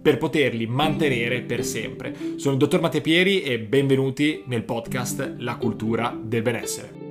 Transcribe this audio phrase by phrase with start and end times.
[0.00, 2.14] per poterli mantenere per sempre.
[2.36, 7.10] Sono il dottor Matteo Pieri e benvenuti nel podcast La cultura del benessere.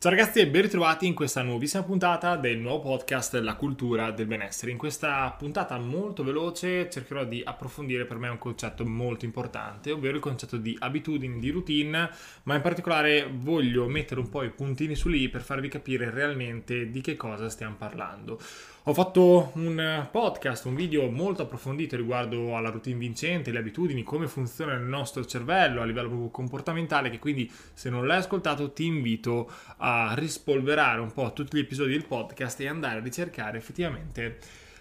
[0.00, 4.24] Ciao ragazzi e ben ritrovati in questa nuovissima puntata del nuovo podcast La cultura del
[4.24, 4.70] benessere.
[4.70, 10.14] In questa puntata molto veloce cercherò di approfondire per me un concetto molto importante, ovvero
[10.16, 12.08] il concetto di abitudini, di routine,
[12.44, 16.90] ma in particolare voglio mettere un po' i puntini su lì per farvi capire realmente
[16.90, 18.40] di che cosa stiamo parlando.
[18.90, 24.26] Ho fatto un podcast, un video molto approfondito riguardo alla routine vincente, le abitudini, come
[24.26, 28.86] funziona il nostro cervello a livello proprio comportamentale, che quindi se non l'hai ascoltato ti
[28.86, 34.38] invito a rispolverare un po' tutti gli episodi del podcast e andare a ricercare effettivamente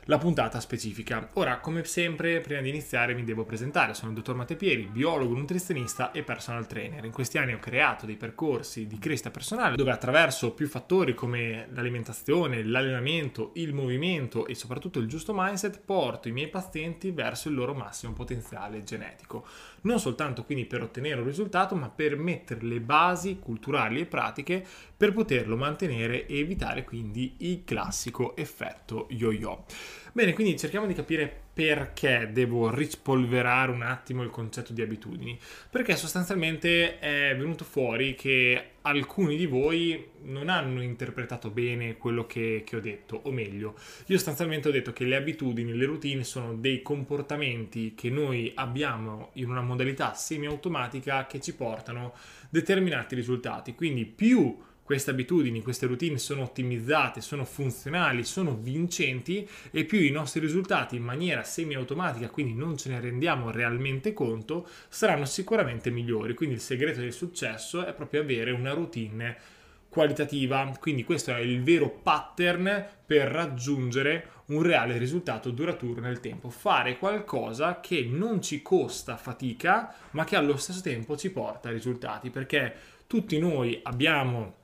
[0.09, 1.29] la puntata specifica.
[1.33, 3.93] Ora, come sempre, prima di iniziare mi devo presentare.
[3.93, 7.05] Sono il dottor Matteo Pieri, biologo, nutrizionista e personal trainer.
[7.05, 11.67] In questi anni ho creato dei percorsi di crescita personale dove attraverso più fattori come
[11.73, 17.53] l'alimentazione, l'allenamento, il movimento e soprattutto il giusto mindset porto i miei pazienti verso il
[17.53, 19.45] loro massimo potenziale genetico.
[19.81, 24.65] Non soltanto quindi per ottenere un risultato, ma per mettere le basi culturali e pratiche
[24.97, 29.65] per poterlo mantenere e evitare quindi il classico effetto yo-yo.
[30.11, 35.37] Bene, quindi cerchiamo di capire perché devo rispolverare un attimo il concetto di abitudini.
[35.69, 42.63] Perché sostanzialmente è venuto fuori che alcuni di voi non hanno interpretato bene quello che,
[42.65, 43.75] che, ho detto, o meglio,
[44.05, 49.31] io sostanzialmente ho detto che le abitudini, le routine sono dei comportamenti che noi abbiamo
[49.33, 52.13] in una modalità semi-automatica che ci portano
[52.49, 53.75] determinati risultati.
[53.75, 54.57] Quindi più
[54.89, 60.95] queste abitudini, queste routine sono ottimizzate, sono funzionali, sono vincenti e più i nostri risultati
[60.95, 66.33] in maniera semi-automatica, quindi non ce ne rendiamo realmente conto, saranno sicuramente migliori.
[66.33, 69.37] Quindi il segreto del successo è proprio avere una routine
[69.89, 76.49] qualitativa, quindi questo è il vero pattern per raggiungere un reale risultato duraturo nel tempo,
[76.49, 82.31] fare qualcosa che non ci costa fatica, ma che allo stesso tempo ci porta risultati,
[82.31, 82.73] perché
[83.05, 84.57] tutti noi abbiamo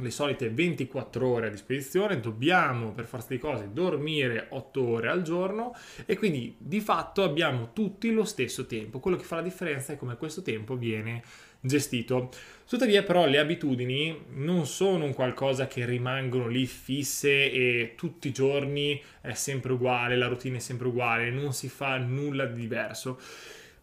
[0.00, 5.22] le solite 24 ore a disposizione, dobbiamo per forza di cose dormire 8 ore al
[5.22, 5.74] giorno
[6.06, 9.00] e quindi di fatto abbiamo tutti lo stesso tempo.
[9.00, 11.22] Quello che fa la differenza è come questo tempo viene
[11.60, 12.30] gestito.
[12.68, 18.32] Tuttavia però le abitudini non sono un qualcosa che rimangono lì fisse e tutti i
[18.32, 23.18] giorni è sempre uguale, la routine è sempre uguale, non si fa nulla di diverso.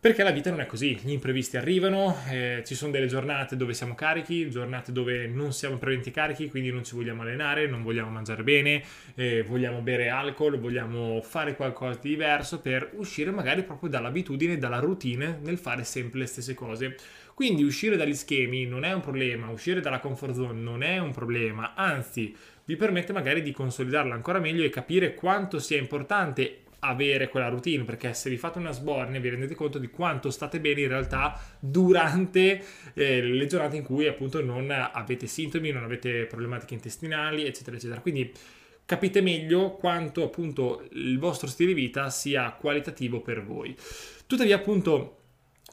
[0.06, 3.74] Perché la vita non è così, gli imprevisti arrivano, eh, ci sono delle giornate dove
[3.74, 8.12] siamo carichi, giornate dove non siamo presenti carichi, quindi non ci vogliamo allenare, non vogliamo
[8.12, 8.84] mangiare bene,
[9.16, 14.78] eh, vogliamo bere alcol, vogliamo fare qualcosa di diverso per uscire magari proprio dall'abitudine, dalla
[14.78, 16.98] routine nel fare sempre le stesse cose.
[17.34, 21.14] Quindi uscire dagli schemi non è un problema, uscire dalla comfort zone non è un
[21.14, 22.32] problema, anzi
[22.64, 27.84] vi permette magari di consolidarla ancora meglio e capire quanto sia importante avere quella routine
[27.84, 31.40] perché se vi fate una sbornia vi rendete conto di quanto state bene in realtà
[31.60, 32.64] durante
[32.94, 38.02] eh, le giornate in cui appunto non avete sintomi, non avete problematiche intestinali eccetera eccetera.
[38.02, 38.32] Quindi
[38.86, 43.76] capite meglio quanto appunto il vostro stile di vita sia qualitativo per voi.
[44.28, 45.25] Tuttavia appunto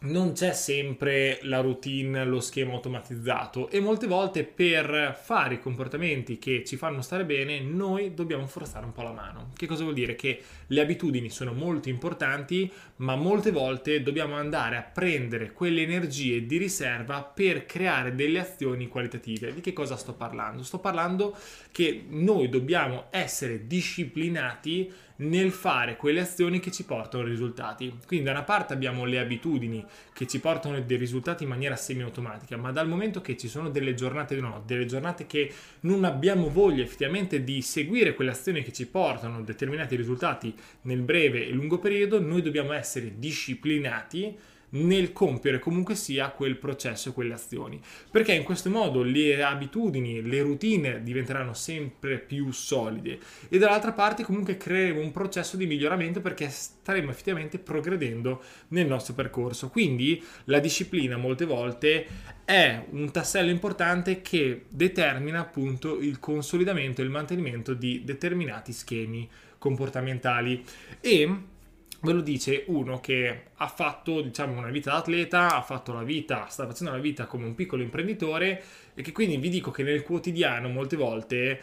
[0.02, 6.38] non c'è sempre la routine, lo schema automatizzato e molte volte per fare i comportamenti
[6.38, 9.50] che ci fanno stare bene noi dobbiamo forzare un po' la mano.
[9.56, 10.16] Che cosa vuol dire?
[10.16, 16.46] Che le abitudini sono molto importanti ma molte volte dobbiamo andare a prendere quelle energie
[16.46, 19.54] di riserva per creare delle azioni qualitative.
[19.54, 20.62] Di che cosa sto parlando?
[20.62, 21.36] Sto parlando
[21.70, 24.90] che noi dobbiamo essere disciplinati
[25.22, 27.92] nel fare quelle azioni che ci portano risultati.
[28.06, 32.56] Quindi da una parte abbiamo le abitudini che ci portano dei risultati in maniera semi-automatica,
[32.56, 36.82] ma dal momento che ci sono delle giornate no, delle giornate che non abbiamo voglia
[36.82, 42.20] effettivamente di seguire quelle azioni che ci portano determinati risultati nel breve e lungo periodo,
[42.20, 44.36] noi dobbiamo essere disciplinati
[44.72, 47.80] nel compiere comunque sia quel processo, quelle azioni.
[48.10, 54.22] Perché in questo modo le abitudini, le routine diventeranno sempre più solide e dall'altra parte
[54.22, 59.69] comunque creeremo un processo di miglioramento perché staremo effettivamente progredendo nel nostro percorso.
[59.69, 62.06] Quindi la disciplina molte volte
[62.44, 69.28] è un tassello importante che determina appunto il consolidamento e il mantenimento di determinati schemi
[69.58, 70.64] comportamentali
[71.00, 71.36] e
[72.02, 76.02] ve lo dice uno che ha fatto diciamo una vita da atleta, ha fatto la
[76.02, 78.62] vita, sta facendo la vita come un piccolo imprenditore
[78.94, 81.60] e che quindi vi dico che nel quotidiano molte volte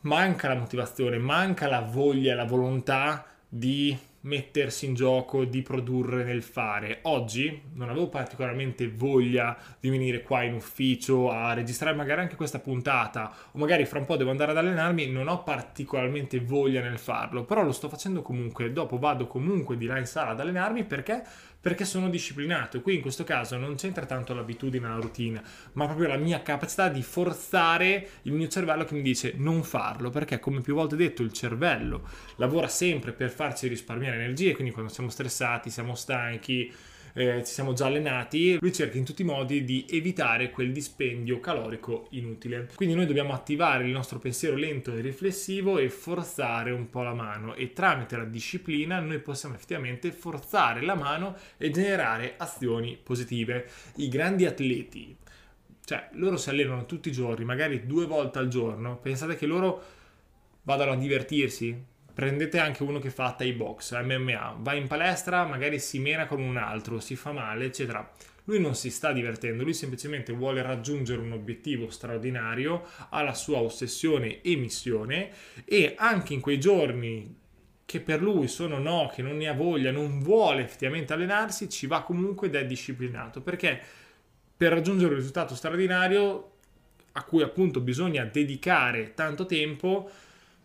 [0.00, 6.42] manca la motivazione, manca la voglia, la volontà di mettersi in gioco, di produrre nel
[6.42, 6.98] fare.
[7.02, 12.58] Oggi non avevo particolarmente voglia di venire qua in ufficio a registrare magari anche questa
[12.58, 16.98] puntata o magari fra un po' devo andare ad allenarmi, non ho particolarmente voglia nel
[16.98, 20.84] farlo, però lo sto facendo comunque, dopo vado comunque di là in sala ad allenarmi
[20.84, 21.22] perché
[21.66, 22.80] perché sono disciplinato.
[22.80, 25.42] Qui in questo caso non c'entra tanto l'abitudine, la routine,
[25.72, 30.10] ma proprio la mia capacità di forzare il mio cervello che mi dice non farlo,
[30.10, 32.06] perché come più volte detto il cervello
[32.36, 36.72] lavora sempre per farci risparmiare energie, quindi quando siamo stressati, siamo stanchi,
[37.18, 41.40] eh, ci siamo già allenati, lui cerca in tutti i modi di evitare quel dispendio
[41.40, 42.68] calorico inutile.
[42.74, 47.14] Quindi noi dobbiamo attivare il nostro pensiero lento e riflessivo e forzare un po' la
[47.14, 53.66] mano e tramite la disciplina noi possiamo effettivamente forzare la mano e generare azioni positive.
[53.96, 55.16] I grandi atleti,
[55.86, 59.82] cioè loro si allenano tutti i giorni, magari due volte al giorno, pensate che loro
[60.64, 61.94] vadano a divertirsi?
[62.16, 66.40] Prendete anche uno che fa Thai box, MMA, va in palestra, magari si mena con
[66.40, 68.10] un altro, si fa male, eccetera.
[68.44, 73.58] Lui non si sta divertendo, lui semplicemente vuole raggiungere un obiettivo straordinario, ha la sua
[73.58, 75.28] ossessione e missione
[75.66, 77.36] e anche in quei giorni
[77.84, 81.86] che per lui sono no, che non ne ha voglia, non vuole effettivamente allenarsi, ci
[81.86, 83.78] va comunque ed è disciplinato perché
[84.56, 86.52] per raggiungere un risultato straordinario
[87.12, 90.10] a cui appunto bisogna dedicare tanto tempo,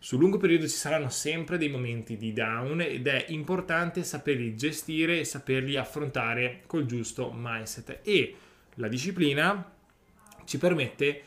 [0.02, 5.20] sul lungo periodo ci saranno sempre dei momenti di down ed è importante saperli gestire
[5.20, 8.34] e saperli affrontare col giusto mindset e
[8.74, 9.72] la disciplina
[10.44, 11.22] ci permette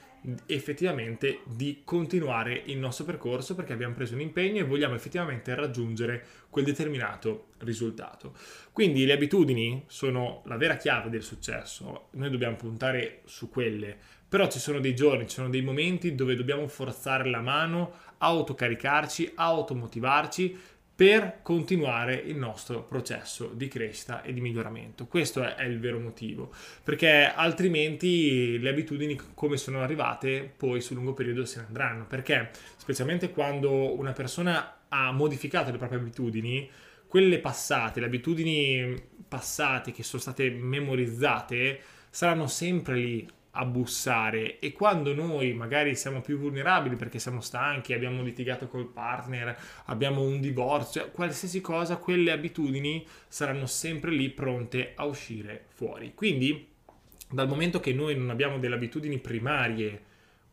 [0.48, 6.26] effettivamente di continuare il nostro percorso perché abbiamo preso un impegno e vogliamo effettivamente raggiungere
[6.50, 8.36] quel determinato risultato.
[8.74, 14.48] Quindi le abitudini sono la vera chiave del successo, noi dobbiamo puntare su quelle, però
[14.50, 20.58] ci sono dei giorni, ci sono dei momenti dove dobbiamo forzare la mano autocaricarci, automotivarci
[20.96, 25.08] per continuare il nostro processo di crescita e di miglioramento.
[25.08, 31.14] Questo è, il vero motivo, perché altrimenti le abitudini come sono arrivate poi sul lungo
[31.14, 36.70] periodo se ne andranno, perché specialmente quando una persona ha modificato le proprie abitudini,
[37.08, 41.80] quelle passate, le abitudini passate che sono state memorizzate,
[42.10, 47.94] saranno sempre lì a bussare e quando noi magari siamo più vulnerabili perché siamo stanchi,
[47.94, 54.92] abbiamo litigato col partner, abbiamo un divorzio, qualsiasi cosa, quelle abitudini saranno sempre lì pronte
[54.96, 56.14] a uscire fuori.
[56.14, 56.68] Quindi
[57.30, 60.04] dal momento che noi non abbiamo delle abitudini primarie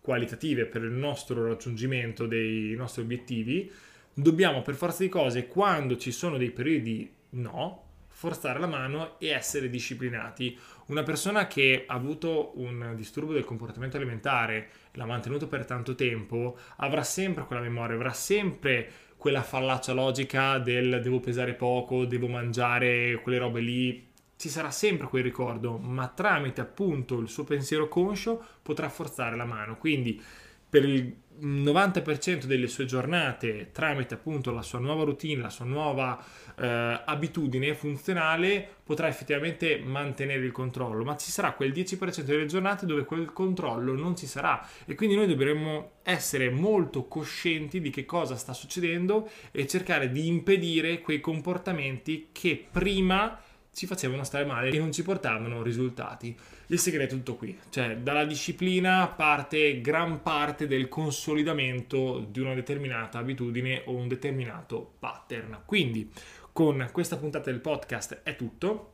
[0.00, 3.70] qualitative per il nostro raggiungimento dei nostri obiettivi,
[4.14, 7.81] dobbiamo per forza di cose quando ci sono dei periodi no,
[8.12, 10.56] forzare la mano e essere disciplinati.
[10.86, 16.56] Una persona che ha avuto un disturbo del comportamento alimentare, l'ha mantenuto per tanto tempo,
[16.76, 23.20] avrà sempre quella memoria, avrà sempre quella fallaccia logica del devo pesare poco, devo mangiare
[23.22, 24.10] quelle robe lì.
[24.36, 29.44] Ci sarà sempre quel ricordo, ma tramite appunto il suo pensiero conscio potrà forzare la
[29.44, 29.78] mano.
[29.78, 30.20] Quindi
[30.68, 36.22] per il 90% delle sue giornate tramite appunto la sua nuova routine, la sua nuova
[36.58, 42.86] eh, abitudine funzionale potrà effettivamente mantenere il controllo, ma ci sarà quel 10% delle giornate
[42.86, 44.66] dove quel controllo non ci sarà.
[44.84, 50.26] E quindi noi dovremmo essere molto coscienti di che cosa sta succedendo e cercare di
[50.26, 53.40] impedire quei comportamenti che prima
[53.74, 56.36] ci facevano stare male e non ci portavano risultati.
[56.66, 62.54] Il segreto è tutto qui, cioè dalla disciplina parte gran parte del consolidamento di una
[62.54, 65.62] determinata abitudine o un determinato pattern.
[65.64, 66.10] Quindi
[66.52, 68.90] con questa puntata del podcast è tutto.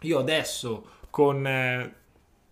[0.00, 1.94] Io adesso con eh,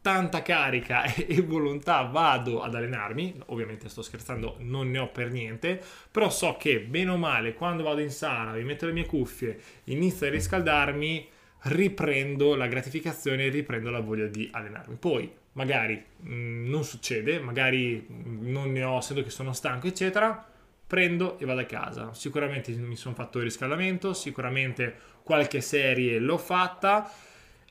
[0.02, 5.80] tanta carica e volontà vado ad allenarmi, ovviamente sto scherzando, non ne ho per niente,
[6.10, 9.58] però so che bene o male quando vado in sala, mi metto le mie cuffie,
[9.84, 11.28] inizio a riscaldarmi,
[11.64, 14.97] riprendo la gratificazione e riprendo la voglia di allenarmi.
[14.97, 20.47] Poi magari mh, mm, non succede, magari non ne ho, sento che sono stanco, eccetera,
[20.87, 22.12] prendo e vado a casa.
[22.14, 27.11] Sicuramente mi sono fatto il riscaldamento, sicuramente qualche serie l'ho fatta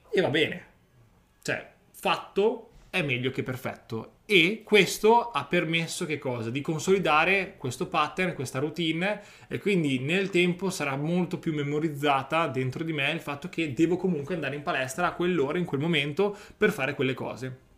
[0.09, 0.65] e va bene.
[1.41, 6.49] Cioè, fatto è meglio che perfetto e questo ha permesso che cosa?
[6.49, 12.83] Di consolidare questo pattern, questa routine e quindi nel tempo sarà molto più memorizzata dentro
[12.83, 16.37] di me il fatto che devo comunque andare in palestra a quell'ora, in quel momento
[16.57, 17.69] per fare quelle cose.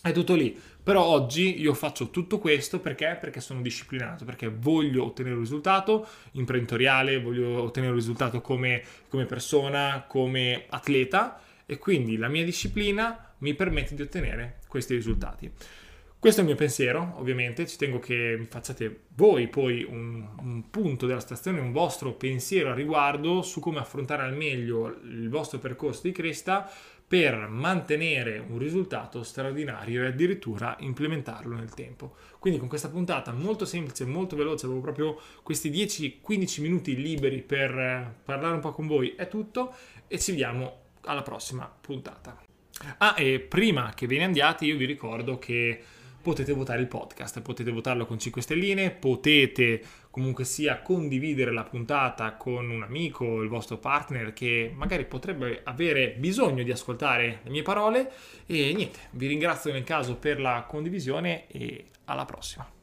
[0.00, 0.58] È tutto lì.
[0.82, 3.18] Però oggi io faccio tutto questo perché?
[3.20, 9.26] Perché sono disciplinato, perché voglio ottenere un risultato imprenditoriale, voglio ottenere un risultato come, come
[9.26, 15.50] persona, come atleta e quindi la mia disciplina mi permette di ottenere questi risultati.
[16.18, 20.70] Questo è il mio pensiero, ovviamente, ci tengo che mi facciate voi poi un, un,
[20.70, 25.58] punto della stazione, un vostro pensiero a riguardo su come affrontare al meglio il vostro
[25.58, 26.70] percorso di crescita
[27.08, 32.14] per mantenere un risultato straordinario e addirittura implementarlo nel tempo.
[32.38, 37.76] Quindi con questa puntata molto semplice, molto veloce, avevo proprio questi 10-15 minuti liberi per
[37.76, 39.74] eh, parlare un po' con voi, è tutto
[40.06, 42.50] e ci vediamo alla prossima puntata.
[42.98, 45.80] Ah, e prima che ve ne andiate io vi ricordo che
[46.22, 52.34] potete votare il podcast, potete votarlo con 5 stelline, potete comunque sia condividere la puntata
[52.34, 57.62] con un amico, il vostro partner che magari potrebbe avere bisogno di ascoltare le mie
[57.62, 58.12] parole
[58.46, 62.81] e niente, vi ringrazio nel caso per la condivisione e alla prossima.